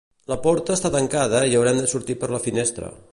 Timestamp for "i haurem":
1.51-1.83